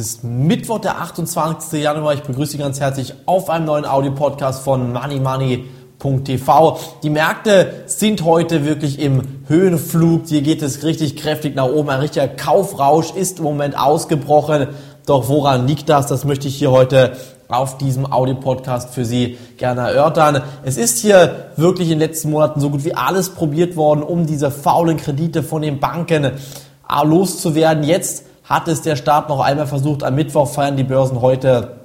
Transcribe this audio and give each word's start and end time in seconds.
ist 0.00 0.24
Mittwoch, 0.24 0.78
der 0.78 0.98
28. 0.98 1.82
Januar. 1.82 2.14
Ich 2.14 2.22
begrüße 2.22 2.52
Sie 2.52 2.58
ganz 2.58 2.80
herzlich 2.80 3.12
auf 3.26 3.50
einem 3.50 3.66
neuen 3.66 3.84
Audio-Podcast 3.84 4.62
von 4.62 4.94
MoneyMoney.tv. 4.94 6.78
Die 7.02 7.10
Märkte 7.10 7.84
sind 7.84 8.24
heute 8.24 8.64
wirklich 8.64 8.98
im 8.98 9.42
Höhenflug. 9.46 10.22
Hier 10.26 10.40
geht 10.40 10.62
es 10.62 10.84
richtig 10.84 11.16
kräftig 11.16 11.54
nach 11.54 11.66
oben. 11.66 11.90
Ein 11.90 12.00
richtiger 12.00 12.28
Kaufrausch 12.28 13.14
ist 13.14 13.40
im 13.40 13.44
Moment 13.44 13.78
ausgebrochen. 13.78 14.68
Doch 15.04 15.28
woran 15.28 15.68
liegt 15.68 15.90
das? 15.90 16.06
Das 16.06 16.24
möchte 16.24 16.48
ich 16.48 16.56
hier 16.56 16.70
heute 16.70 17.12
auf 17.48 17.76
diesem 17.76 18.10
Audio-Podcast 18.10 18.94
für 18.94 19.04
Sie 19.04 19.36
gerne 19.58 19.82
erörtern. 19.82 20.42
Es 20.64 20.78
ist 20.78 21.00
hier 21.00 21.50
wirklich 21.56 21.90
in 21.90 21.98
den 21.98 22.08
letzten 22.08 22.30
Monaten 22.30 22.60
so 22.60 22.70
gut 22.70 22.86
wie 22.86 22.94
alles 22.94 23.28
probiert 23.28 23.76
worden, 23.76 24.02
um 24.02 24.24
diese 24.24 24.50
faulen 24.50 24.96
Kredite 24.96 25.42
von 25.42 25.60
den 25.60 25.78
Banken 25.78 26.32
loszuwerden. 27.04 27.84
Jetzt 27.84 28.29
hat 28.50 28.66
es 28.66 28.82
der 28.82 28.96
Staat 28.96 29.28
noch 29.28 29.40
einmal 29.40 29.68
versucht. 29.68 30.02
Am 30.02 30.16
Mittwoch 30.16 30.48
feiern 30.48 30.76
die 30.76 30.82
Börsen 30.82 31.22
heute 31.22 31.76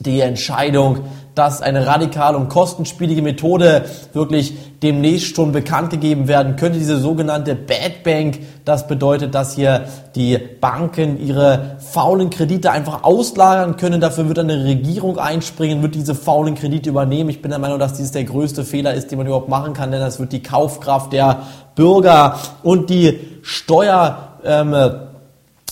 die 0.00 0.20
Entscheidung, 0.20 1.00
dass 1.34 1.60
eine 1.60 1.86
radikale 1.86 2.36
und 2.38 2.48
kostenspielige 2.48 3.20
Methode 3.20 3.84
wirklich 4.12 4.54
demnächst 4.82 5.36
schon 5.36 5.52
bekannt 5.52 5.90
gegeben 5.90 6.28
werden 6.28 6.56
könnte, 6.56 6.78
diese 6.78 6.98
sogenannte 6.98 7.54
Bad 7.54 8.04
Bank. 8.04 8.38
Das 8.64 8.86
bedeutet, 8.86 9.34
dass 9.34 9.54
hier 9.54 9.84
die 10.14 10.38
Banken 10.38 11.20
ihre 11.20 11.76
faulen 11.78 12.30
Kredite 12.30 12.70
einfach 12.70 13.02
auslagern 13.02 13.76
können. 13.76 14.00
Dafür 14.00 14.28
wird 14.28 14.38
eine 14.38 14.64
Regierung 14.64 15.18
einspringen, 15.18 15.82
wird 15.82 15.94
diese 15.94 16.14
faulen 16.14 16.54
Kredite 16.54 16.90
übernehmen. 16.90 17.28
Ich 17.28 17.42
bin 17.42 17.50
der 17.50 17.60
Meinung, 17.60 17.78
dass 17.78 17.94
dies 17.94 18.12
der 18.12 18.24
größte 18.24 18.64
Fehler 18.64 18.94
ist, 18.94 19.10
den 19.10 19.18
man 19.18 19.26
überhaupt 19.26 19.48
machen 19.48 19.74
kann, 19.74 19.90
denn 19.90 20.00
das 20.00 20.18
wird 20.18 20.32
die 20.32 20.42
Kaufkraft 20.42 21.12
der 21.12 21.42
Bürger 21.74 22.38
und 22.62 22.88
die 22.88 23.20
Steuer 23.42 24.28
ähm, 24.44 24.74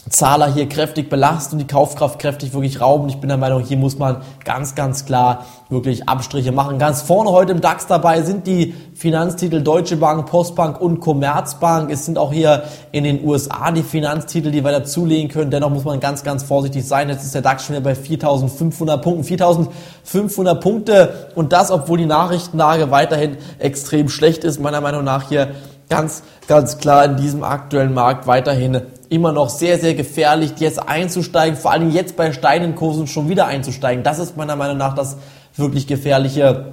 Zahler 0.09 0.53
hier 0.53 0.69
kräftig 0.69 1.11
belastet 1.11 1.55
und 1.55 1.59
die 1.59 1.67
Kaufkraft 1.67 2.21
kräftig 2.21 2.55
wirklich 2.55 2.81
rauben. 2.81 3.09
Ich 3.09 3.17
bin 3.17 3.29
der 3.29 3.39
Meinung, 3.39 3.63
hier 3.63 3.77
muss 3.77 3.99
man 3.99 4.23
ganz, 4.45 4.77
ganz 4.77 5.05
klar 5.05 5.45
wirklich 5.69 6.09
Abstriche 6.09 6.53
machen. 6.53 6.79
Ganz 6.79 7.03
vorne 7.03 7.31
heute 7.31 7.51
im 7.51 7.61
DAX 7.61 7.89
dabei 7.89 8.23
sind 8.23 8.47
die 8.47 8.73
Finanztitel 8.95 9.63
Deutsche 9.63 9.97
Bank, 9.97 10.27
Postbank 10.27 10.81
und 10.81 11.01
Commerzbank. 11.01 11.91
Es 11.91 12.07
sind 12.07 12.19
auch 12.19 12.33
hier 12.33 12.63
in 12.93 13.03
den 13.03 13.25
USA 13.25 13.73
die 13.73 13.83
Finanztitel, 13.83 14.53
die 14.53 14.63
wir 14.63 14.71
dazulegen 14.71 15.29
können. 15.29 15.51
Dennoch 15.51 15.71
muss 15.71 15.85
man 15.85 15.99
ganz, 15.99 16.23
ganz 16.23 16.45
vorsichtig 16.45 16.87
sein. 16.87 17.09
Jetzt 17.09 17.25
ist 17.25 17.35
der 17.35 17.43
DAX 17.43 17.65
schon 17.65 17.75
wieder 17.75 17.85
bei 17.85 17.95
4.500 17.95 18.99
Punkten. 18.99 19.25
4.500 19.25 20.55
Punkte 20.61 21.31
und 21.35 21.53
das, 21.53 21.73
obwohl 21.73 21.99
die 21.99 22.07
Nachrichtenlage 22.07 22.93
weiterhin 22.93 23.39
extrem 23.59 24.09
schlecht 24.09 24.45
ist. 24.45 24.61
Meiner 24.61 24.81
Meinung 24.81 25.03
nach 25.03 25.29
hier 25.29 25.49
ganz, 25.89 26.23
ganz 26.49 26.79
klar 26.79 27.05
in 27.05 27.17
diesem 27.17 27.45
aktuellen 27.45 27.95
Markt 27.95 28.27
weiterhin 28.27 28.83
immer 29.09 29.33
noch 29.33 29.49
sehr, 29.49 29.79
sehr 29.79 29.95
gefährlich, 29.95 30.53
jetzt 30.59 30.89
einzusteigen, 30.89 31.57
vor 31.57 31.71
allem 31.71 31.91
jetzt 31.91 32.17
bei 32.17 32.33
steigenden 32.33 32.75
Kursen 32.75 33.07
schon 33.07 33.29
wieder 33.29 33.47
einzusteigen. 33.47 34.03
Das 34.03 34.19
ist 34.19 34.37
meiner 34.37 34.57
Meinung 34.57 34.77
nach 34.77 34.95
das 34.95 35.17
wirklich 35.57 35.87
gefährliche. 35.87 36.73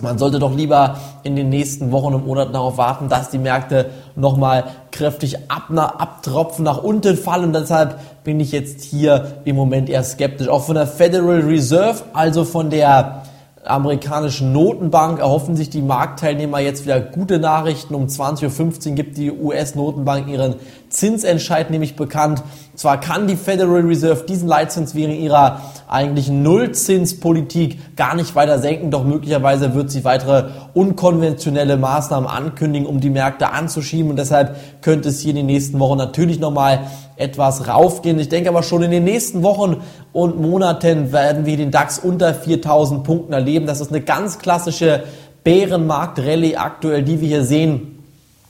Man 0.00 0.18
sollte 0.18 0.40
doch 0.40 0.54
lieber 0.54 0.98
in 1.22 1.36
den 1.36 1.48
nächsten 1.48 1.92
Wochen 1.92 2.14
und 2.14 2.26
Monaten 2.26 2.52
darauf 2.52 2.78
warten, 2.78 3.08
dass 3.08 3.30
die 3.30 3.38
Märkte 3.38 3.90
nochmal 4.16 4.64
kräftig 4.90 5.50
ab, 5.50 5.70
abtropfen, 5.70 6.64
nach 6.64 6.82
unten 6.82 7.16
fallen. 7.16 7.44
Und 7.44 7.52
deshalb 7.52 8.24
bin 8.24 8.40
ich 8.40 8.52
jetzt 8.52 8.82
hier 8.82 9.38
im 9.44 9.54
Moment 9.54 9.88
eher 9.88 10.02
skeptisch. 10.02 10.48
Auch 10.48 10.64
von 10.64 10.74
der 10.74 10.88
Federal 10.88 11.40
Reserve, 11.40 12.02
also 12.12 12.44
von 12.44 12.70
der 12.70 13.23
amerikanischen 13.64 14.52
Notenbank 14.52 15.18
erhoffen 15.18 15.56
sich 15.56 15.70
die 15.70 15.82
Marktteilnehmer 15.82 16.58
jetzt 16.60 16.84
wieder 16.84 17.00
gute 17.00 17.38
Nachrichten. 17.38 17.94
Um 17.94 18.06
20.15 18.06 18.90
Uhr 18.90 18.94
gibt 18.94 19.16
die 19.16 19.30
US-Notenbank 19.30 20.28
ihren 20.28 20.56
Zinsentscheid 20.90 21.70
nämlich 21.70 21.96
bekannt. 21.96 22.42
Zwar 22.76 22.98
kann 22.98 23.28
die 23.28 23.36
Federal 23.36 23.82
Reserve 23.82 24.24
diesen 24.28 24.48
Leitzins 24.48 24.96
während 24.96 25.16
ihrer 25.18 25.60
eigentlichen 25.88 26.42
Nullzinspolitik 26.42 27.96
gar 27.96 28.16
nicht 28.16 28.34
weiter 28.34 28.58
senken, 28.58 28.90
doch 28.90 29.04
möglicherweise 29.04 29.74
wird 29.74 29.92
sie 29.92 30.04
weitere 30.04 30.46
unkonventionelle 30.74 31.76
Maßnahmen 31.76 32.28
ankündigen, 32.28 32.88
um 32.88 33.00
die 33.00 33.10
Märkte 33.10 33.50
anzuschieben 33.50 34.10
und 34.10 34.18
deshalb 34.18 34.56
könnte 34.82 35.10
es 35.10 35.20
hier 35.20 35.30
in 35.30 35.36
den 35.36 35.46
nächsten 35.46 35.78
Wochen 35.78 35.98
natürlich 35.98 36.40
nochmal 36.40 36.80
etwas 37.16 37.68
raufgehen. 37.68 38.18
Ich 38.18 38.28
denke 38.28 38.48
aber 38.48 38.64
schon 38.64 38.82
in 38.82 38.90
den 38.90 39.04
nächsten 39.04 39.44
Wochen 39.44 39.76
und 40.12 40.40
Monaten 40.40 41.12
werden 41.12 41.46
wir 41.46 41.56
den 41.56 41.70
DAX 41.70 42.00
unter 42.00 42.34
4000 42.34 43.04
Punkten 43.04 43.32
erleben. 43.32 43.66
Das 43.66 43.80
ist 43.80 43.90
eine 43.90 44.00
ganz 44.00 44.38
klassische 44.38 45.04
Bärenmarkt-Rallye 45.44 46.56
aktuell, 46.56 47.04
die 47.04 47.20
wir 47.20 47.28
hier 47.28 47.44
sehen. 47.44 48.02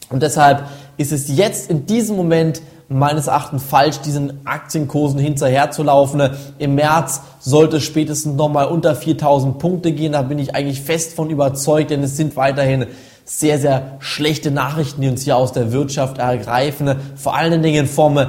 Und 0.08 0.22
deshalb 0.22 0.64
ist 0.96 1.12
es 1.12 1.34
jetzt 1.36 1.70
in 1.70 1.86
diesem 1.86 2.16
Moment 2.16 2.62
meines 2.88 3.26
Erachtens 3.26 3.62
falsch, 3.62 3.98
diesen 4.00 4.46
Aktienkursen 4.46 5.18
hinterherzulaufen. 5.18 6.30
Im 6.58 6.74
März 6.74 7.22
sollte 7.40 7.78
es 7.78 7.84
spätestens 7.84 8.36
nochmal 8.36 8.66
unter 8.66 8.94
4000 8.94 9.58
Punkte 9.58 9.92
gehen. 9.92 10.12
Da 10.12 10.22
bin 10.22 10.38
ich 10.38 10.54
eigentlich 10.54 10.80
fest 10.80 11.14
von 11.14 11.30
überzeugt, 11.30 11.90
denn 11.90 12.02
es 12.02 12.16
sind 12.16 12.36
weiterhin 12.36 12.86
sehr, 13.24 13.58
sehr 13.58 13.96
schlechte 14.00 14.50
Nachrichten, 14.50 15.00
die 15.00 15.08
uns 15.08 15.22
hier 15.22 15.36
aus 15.36 15.52
der 15.52 15.72
Wirtschaft 15.72 16.18
ergreifen. 16.18 16.94
Vor 17.16 17.34
allen 17.34 17.62
Dingen 17.62 17.86
vom 17.86 18.20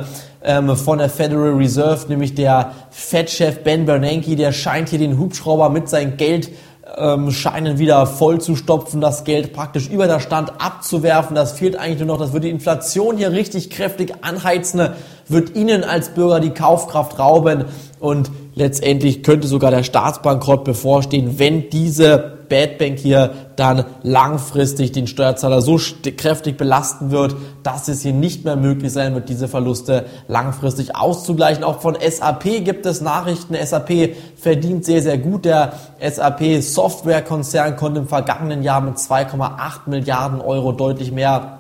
ähm, 0.46 0.76
von 0.78 1.00
der 1.00 1.10
Federal 1.10 1.54
Reserve, 1.54 2.08
nämlich 2.08 2.36
der 2.36 2.72
Fed-Chef 2.92 3.64
Ben 3.64 3.86
Bernanke, 3.86 4.36
der 4.36 4.52
scheint 4.52 4.90
hier 4.90 5.00
den 5.00 5.18
Hubschrauber 5.18 5.70
mit 5.70 5.90
seinem 5.90 6.18
Geld 6.18 6.50
ähm, 6.98 7.32
scheinen 7.32 7.80
wieder 7.80 8.06
voll 8.06 8.40
zu 8.40 8.56
stopfen, 8.56 9.02
das 9.02 9.24
Geld 9.24 9.54
praktisch 9.54 9.90
über 9.90 10.08
der 10.08 10.20
Stand 10.20 10.54
abzuwerfen. 10.60 11.36
Das 11.36 11.54
fehlt 11.54 11.76
eigentlich 11.76 12.00
nur 12.00 12.08
noch. 12.08 12.20
Das 12.20 12.34
würde 12.34 12.48
die 12.48 12.54
Inflation 12.54 13.18
hier 13.18 13.32
richtig 13.32 13.70
kräftig 13.70 14.14
anheizen, 14.22 14.90
wird 15.28 15.56
Ihnen 15.56 15.84
als 15.84 16.10
Bürger 16.10 16.40
die 16.40 16.52
Kaufkraft 16.52 17.18
rauben 17.18 17.66
und 18.00 18.30
letztendlich 18.54 19.24
könnte 19.24 19.48
sogar 19.48 19.72
der 19.72 19.84
Staatsbankrott 19.84 20.64
bevorstehen, 20.64 21.40
wenn 21.40 21.70
diese 21.70 22.35
Bad 22.50 22.78
Bank 22.78 23.00
hier 23.00 23.32
dann 23.56 23.86
langfristig 24.04 24.92
den 24.92 25.08
Steuerzahler 25.08 25.62
so 25.62 25.80
kräftig 26.18 26.58
belasten 26.58 27.12
wird, 27.12 27.36
dass 27.64 27.88
es 27.88 28.02
hier 28.02 28.14
nicht 28.14 28.46
mehr 28.46 28.56
möglich 28.56 28.92
sein 28.92 29.14
wird, 29.16 29.30
diese 29.30 29.48
Verluste 29.48 30.06
langfristig 30.28 30.96
auszugleichen. 30.96 31.64
Auch 31.64 31.82
von 31.82 31.96
SAP 31.96 32.64
gibt 32.64 32.86
es 32.86 33.02
Nachrichten. 33.02 33.56
SAP 33.56 34.16
verdient 34.36 34.86
sehr, 34.86 35.02
sehr 35.02 35.18
gut. 35.18 35.46
Der 35.46 35.74
SAP 36.00 36.62
Softwarekonzern 36.62 37.76
konnte 37.76 38.02
im 38.02 38.08
vergangenen 38.08 38.64
Jahr 38.64 38.82
mit 38.82 38.96
2,8 38.96 39.88
Milliarden 39.88 40.42
Euro 40.42 40.72
deutlich 40.72 41.12
mehr 41.12 41.60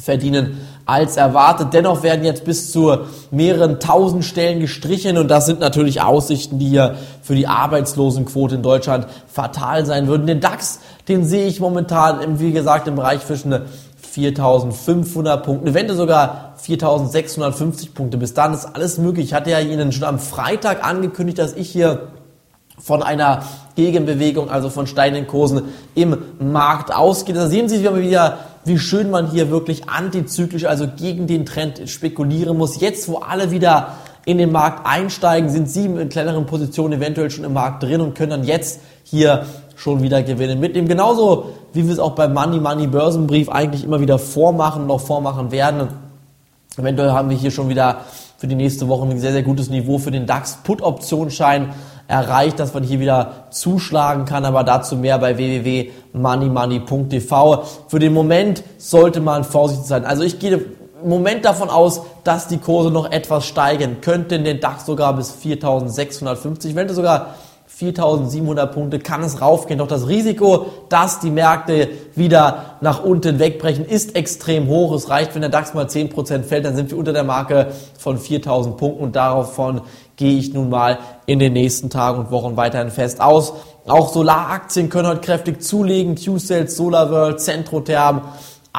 verdienen 0.00 0.60
als 0.86 1.16
erwartet. 1.16 1.68
Dennoch 1.72 2.02
werden 2.02 2.24
jetzt 2.24 2.44
bis 2.44 2.70
zu 2.70 2.98
mehreren 3.30 3.80
tausend 3.80 4.24
Stellen 4.24 4.60
gestrichen 4.60 5.18
und 5.18 5.28
das 5.28 5.46
sind 5.46 5.60
natürlich 5.60 6.00
Aussichten, 6.00 6.58
die 6.58 6.68
hier 6.68 6.94
für 7.28 7.34
die 7.34 7.46
Arbeitslosenquote 7.46 8.54
in 8.54 8.62
Deutschland 8.62 9.06
fatal 9.26 9.84
sein 9.84 10.06
würden. 10.06 10.26
Den 10.26 10.40
DAX, 10.40 10.80
den 11.08 11.26
sehe 11.26 11.46
ich 11.46 11.60
momentan, 11.60 12.40
wie 12.40 12.52
gesagt, 12.52 12.88
im 12.88 12.94
Bereich 12.94 13.26
zwischen 13.26 13.52
4.500 14.14 15.36
Punkten, 15.36 15.66
eventuell 15.66 15.98
sogar 15.98 16.54
4.650 16.64 17.92
Punkte. 17.92 18.16
Bis 18.16 18.32
dann 18.32 18.54
ist 18.54 18.64
alles 18.64 18.96
möglich. 18.96 19.26
Ich 19.26 19.34
hatte 19.34 19.50
ja 19.50 19.60
Ihnen 19.60 19.92
schon 19.92 20.04
am 20.04 20.18
Freitag 20.18 20.82
angekündigt, 20.82 21.38
dass 21.38 21.52
ich 21.52 21.68
hier 21.68 22.08
von 22.78 23.02
einer 23.02 23.42
Gegenbewegung, 23.76 24.48
also 24.48 24.70
von 24.70 24.86
steigenden 24.86 25.26
Kursen 25.26 25.64
im 25.94 26.16
Markt 26.40 26.94
ausgeht. 26.94 27.36
Da 27.36 27.48
sehen 27.48 27.68
Sie 27.68 27.82
wieder, 27.82 28.38
wie 28.64 28.78
schön 28.78 29.10
man 29.10 29.30
hier 29.30 29.50
wirklich 29.50 29.90
antizyklisch, 29.90 30.64
also 30.64 30.88
gegen 30.96 31.26
den 31.26 31.44
Trend 31.44 31.90
spekulieren 31.90 32.56
muss. 32.56 32.80
Jetzt, 32.80 33.06
wo 33.06 33.18
alle 33.18 33.50
wieder 33.50 33.96
in 34.28 34.36
den 34.36 34.52
Markt 34.52 34.86
einsteigen, 34.86 35.48
sind 35.48 35.70
Sie 35.70 35.86
in 35.86 36.10
kleineren 36.10 36.44
Positionen 36.44 37.00
eventuell 37.00 37.30
schon 37.30 37.44
im 37.44 37.54
Markt 37.54 37.82
drin 37.82 38.02
und 38.02 38.14
können 38.14 38.30
dann 38.30 38.44
jetzt 38.44 38.80
hier 39.02 39.46
schon 39.74 40.02
wieder 40.02 40.22
Gewinne 40.22 40.54
mitnehmen. 40.54 40.86
Genauso 40.86 41.54
wie 41.72 41.86
wir 41.86 41.92
es 41.94 41.98
auch 41.98 42.10
beim 42.10 42.34
Money 42.34 42.60
Money 42.60 42.88
Börsenbrief 42.88 43.48
eigentlich 43.48 43.84
immer 43.84 44.00
wieder 44.00 44.18
vormachen 44.18 44.90
auch 44.90 45.00
vormachen 45.00 45.50
werden. 45.50 45.88
Eventuell 46.76 47.12
haben 47.12 47.30
wir 47.30 47.38
hier 47.38 47.50
schon 47.50 47.70
wieder 47.70 48.02
für 48.36 48.46
die 48.46 48.54
nächste 48.54 48.86
Woche 48.86 49.08
ein 49.08 49.18
sehr, 49.18 49.32
sehr 49.32 49.42
gutes 49.42 49.70
Niveau 49.70 49.96
für 49.96 50.10
den 50.10 50.26
DAX 50.26 50.58
Put-Optionsschein 50.62 51.70
erreicht, 52.06 52.60
dass 52.60 52.74
man 52.74 52.82
hier 52.82 53.00
wieder 53.00 53.46
zuschlagen 53.48 54.26
kann, 54.26 54.44
aber 54.44 54.62
dazu 54.62 54.96
mehr 54.96 55.18
bei 55.18 55.38
www.moneymoney.tv. 55.38 57.64
Für 57.86 57.98
den 57.98 58.12
Moment 58.12 58.62
sollte 58.76 59.20
man 59.20 59.42
vorsichtig 59.42 59.86
sein. 59.86 60.04
Also 60.04 60.22
ich 60.22 60.38
gehe 60.38 60.66
Moment 61.04 61.44
davon 61.44 61.70
aus, 61.70 62.02
dass 62.24 62.48
die 62.48 62.58
Kurse 62.58 62.90
noch 62.90 63.10
etwas 63.10 63.46
steigen 63.46 64.00
könnten, 64.00 64.44
den 64.44 64.60
DAX 64.60 64.86
sogar 64.86 65.14
bis 65.14 65.30
4650, 65.30 66.74
wenn 66.74 66.88
sogar 66.88 67.34
4700 67.66 68.72
Punkte 68.72 68.98
kann 68.98 69.22
es 69.22 69.40
raufgehen. 69.40 69.78
Doch 69.78 69.86
das 69.86 70.08
Risiko, 70.08 70.66
dass 70.88 71.20
die 71.20 71.30
Märkte 71.30 71.88
wieder 72.16 72.76
nach 72.80 73.04
unten 73.04 73.38
wegbrechen, 73.38 73.84
ist 73.84 74.16
extrem 74.16 74.66
hoch. 74.66 74.92
Es 74.92 75.10
reicht, 75.10 75.34
wenn 75.34 75.42
der 75.42 75.50
DAX 75.50 75.74
mal 75.74 75.84
10% 75.86 76.42
fällt, 76.42 76.64
dann 76.64 76.74
sind 76.74 76.90
wir 76.90 76.98
unter 76.98 77.12
der 77.12 77.22
Marke 77.22 77.68
von 77.96 78.18
4000 78.18 78.76
Punkten 78.76 79.04
und 79.04 79.14
davon 79.14 79.82
gehe 80.16 80.36
ich 80.38 80.52
nun 80.52 80.70
mal 80.70 80.98
in 81.26 81.38
den 81.38 81.52
nächsten 81.52 81.90
Tagen 81.90 82.18
und 82.18 82.30
Wochen 82.32 82.56
weiterhin 82.56 82.90
fest 82.90 83.20
aus. 83.20 83.52
Auch 83.86 84.12
Solaraktien 84.12 84.88
können 84.88 85.06
heute 85.06 85.20
kräftig 85.20 85.62
zulegen. 85.62 86.16
Q-Cells, 86.16 86.76
SolarWorld, 86.76 87.40
Centrotherm, 87.40 88.22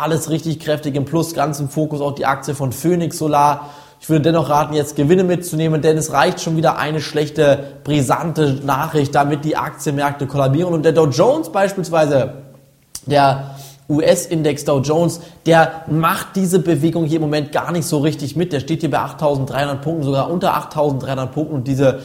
alles 0.01 0.29
richtig 0.29 0.59
kräftig 0.59 0.95
im 0.95 1.05
Plus, 1.05 1.33
ganz 1.33 1.59
im 1.59 1.69
Fokus 1.69 2.01
auch 2.01 2.13
die 2.15 2.25
Aktie 2.25 2.55
von 2.55 2.71
Phoenix 2.71 3.17
Solar 3.17 3.69
Ich 4.01 4.09
würde 4.09 4.23
dennoch 4.23 4.49
raten, 4.49 4.73
jetzt 4.73 4.95
Gewinne 4.95 5.23
mitzunehmen, 5.23 5.81
denn 5.81 5.97
es 5.97 6.13
reicht 6.13 6.41
schon 6.41 6.55
wieder 6.55 6.77
eine 6.77 7.01
schlechte, 7.01 7.79
brisante 7.83 8.59
Nachricht, 8.65 9.13
damit 9.13 9.43
die 9.43 9.57
Aktienmärkte 9.57 10.25
kollabieren. 10.25 10.73
Und 10.73 10.83
der 10.83 10.93
Dow 10.93 11.07
Jones 11.07 11.49
beispielsweise, 11.49 12.33
der 13.05 13.55
US-Index 13.89 14.65
Dow 14.65 14.79
Jones, 14.79 15.19
der 15.45 15.83
macht 15.87 16.35
diese 16.35 16.59
Bewegung 16.59 17.05
hier 17.05 17.17
im 17.17 17.23
Moment 17.23 17.51
gar 17.51 17.71
nicht 17.71 17.85
so 17.85 17.97
richtig 17.97 18.35
mit. 18.35 18.53
Der 18.53 18.61
steht 18.61 18.81
hier 18.81 18.91
bei 18.91 18.99
8.300 18.99 19.75
Punkten, 19.75 20.03
sogar 20.03 20.31
unter 20.31 20.55
8.300 20.55 21.25
Punkten 21.27 21.55
und 21.55 21.67
diese 21.67 21.99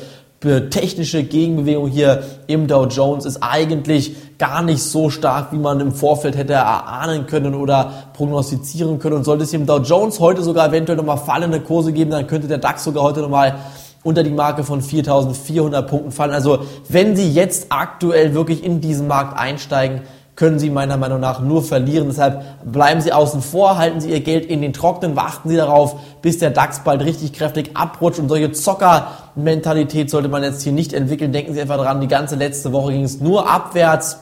technische 0.70 1.22
Gegenbewegung 1.22 1.88
hier 1.88 2.22
im 2.48 2.66
Dow 2.66 2.86
Jones 2.86 3.24
ist 3.24 3.42
eigentlich 3.42 4.14
gar 4.38 4.62
nicht 4.62 4.82
so 4.82 5.10
stark, 5.10 5.52
wie 5.52 5.58
man 5.58 5.80
im 5.80 5.92
Vorfeld 5.92 6.36
hätte 6.36 6.54
erahnen 6.54 7.26
können 7.26 7.54
oder 7.54 7.92
prognostizieren 8.14 8.98
können. 8.98 9.16
Und 9.16 9.24
sollte 9.24 9.44
es 9.44 9.52
im 9.52 9.66
Dow 9.66 9.78
Jones 9.78 10.20
heute 10.20 10.42
sogar 10.42 10.68
eventuell 10.68 10.96
nochmal 10.96 11.18
fallende 11.18 11.60
Kurse 11.60 11.92
geben, 11.92 12.10
dann 12.10 12.26
könnte 12.26 12.48
der 12.48 12.58
DAX 12.58 12.84
sogar 12.84 13.04
heute 13.04 13.20
nochmal 13.20 13.56
unter 14.02 14.22
die 14.22 14.30
Marke 14.30 14.64
von 14.64 14.82
4.400 14.82 15.82
Punkten 15.82 16.12
fallen. 16.12 16.32
Also 16.32 16.60
wenn 16.88 17.16
Sie 17.16 17.32
jetzt 17.32 17.66
aktuell 17.70 18.34
wirklich 18.34 18.62
in 18.62 18.80
diesen 18.80 19.08
Markt 19.08 19.38
einsteigen, 19.38 20.02
können 20.36 20.58
Sie 20.58 20.68
meiner 20.68 20.96
Meinung 20.96 21.20
nach 21.20 21.40
nur 21.40 21.62
verlieren. 21.62 22.08
Deshalb 22.08 22.42
bleiben 22.64 23.00
Sie 23.00 23.12
außen 23.12 23.40
vor, 23.40 23.78
halten 23.78 24.00
Sie 24.00 24.10
Ihr 24.10 24.20
Geld 24.20 24.46
in 24.46 24.62
den 24.62 24.72
Trocknen, 24.72 25.16
warten 25.16 25.48
Sie 25.48 25.56
darauf, 25.56 25.96
bis 26.22 26.38
der 26.38 26.50
DAX 26.50 26.80
bald 26.80 27.02
richtig 27.04 27.32
kräftig 27.32 27.76
abrutscht. 27.76 28.18
Und 28.18 28.28
solche 28.28 28.52
Zocker-Mentalität 28.52 30.10
sollte 30.10 30.28
man 30.28 30.42
jetzt 30.42 30.62
hier 30.62 30.72
nicht 30.72 30.92
entwickeln. 30.92 31.32
Denken 31.32 31.54
Sie 31.54 31.60
einfach 31.60 31.78
dran, 31.78 32.00
die 32.00 32.08
ganze 32.08 32.34
letzte 32.34 32.72
Woche 32.72 32.92
ging 32.92 33.04
es 33.04 33.20
nur 33.20 33.48
abwärts. 33.48 34.18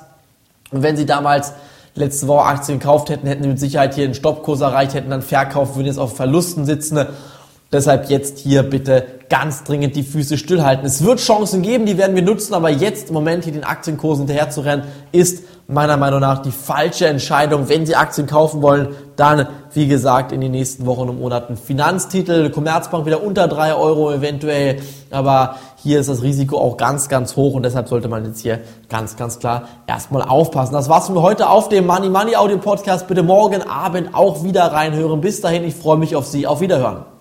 Und 0.72 0.82
wenn 0.82 0.96
Sie 0.96 1.06
damals 1.06 1.52
letzte 1.94 2.26
Woche 2.26 2.44
Aktien 2.44 2.78
gekauft 2.78 3.10
hätten, 3.10 3.26
hätten 3.26 3.42
Sie 3.42 3.48
mit 3.48 3.60
Sicherheit 3.60 3.94
hier 3.94 4.04
einen 4.04 4.14
Stoppkurs 4.14 4.60
erreicht, 4.60 4.94
hätten 4.94 5.10
dann 5.10 5.22
verkauft, 5.22 5.76
würden 5.76 5.86
jetzt 5.86 5.98
auf 5.98 6.16
Verlusten 6.16 6.64
sitzen. 6.64 7.06
Deshalb 7.70 8.10
jetzt 8.10 8.38
hier 8.38 8.62
bitte 8.64 9.04
ganz 9.30 9.64
dringend 9.64 9.96
die 9.96 10.02
Füße 10.02 10.36
stillhalten. 10.36 10.84
Es 10.84 11.02
wird 11.04 11.20
Chancen 11.20 11.62
geben, 11.62 11.86
die 11.86 11.96
werden 11.96 12.14
wir 12.14 12.22
nutzen, 12.22 12.52
aber 12.52 12.68
jetzt 12.68 13.08
im 13.08 13.14
Moment 13.14 13.44
hier 13.44 13.54
den 13.54 13.64
Aktienkursen 13.64 14.26
hinterher 14.26 14.50
zu 14.50 14.60
rennen, 14.60 14.84
ist 15.10 15.44
meiner 15.68 15.96
Meinung 15.96 16.20
nach 16.20 16.42
die 16.42 16.50
falsche 16.50 17.06
Entscheidung. 17.06 17.70
Wenn 17.70 17.86
Sie 17.86 17.96
Aktien 17.96 18.26
kaufen 18.26 18.60
wollen, 18.60 18.88
dann, 19.16 19.46
wie 19.72 19.86
gesagt, 19.86 20.32
in 20.32 20.40
den 20.40 20.52
nächsten 20.52 20.86
Wochen 20.86 21.08
und 21.08 21.20
Monaten 21.20 21.56
Finanztitel, 21.56 22.50
Commerzbank 22.50 23.06
wieder 23.06 23.22
unter 23.22 23.48
drei 23.48 23.74
Euro 23.74 24.12
eventuell, 24.12 24.80
aber 25.10 25.56
hier 25.76 26.00
ist 26.00 26.08
das 26.08 26.22
Risiko 26.22 26.58
auch 26.58 26.76
ganz, 26.76 27.08
ganz 27.08 27.36
hoch 27.36 27.54
und 27.54 27.64
deshalb 27.64 27.88
sollte 27.88 28.08
man 28.08 28.24
jetzt 28.24 28.40
hier 28.40 28.60
ganz, 28.88 29.16
ganz 29.16 29.38
klar 29.38 29.64
erstmal 29.86 30.22
aufpassen. 30.22 30.72
Das 30.74 30.88
war's 30.88 31.08
für 31.08 31.22
heute 31.22 31.48
auf 31.48 31.68
dem 31.68 31.86
Money 31.86 32.08
Money 32.08 32.36
Audio 32.36 32.58
Podcast. 32.58 33.08
Bitte 33.08 33.22
morgen 33.22 33.62
Abend 33.62 34.14
auch 34.14 34.44
wieder 34.44 34.72
reinhören. 34.72 35.20
Bis 35.20 35.40
dahin, 35.40 35.64
ich 35.64 35.74
freue 35.74 35.96
mich 35.96 36.16
auf 36.16 36.26
Sie. 36.26 36.46
Auf 36.46 36.60
Wiederhören. 36.60 37.11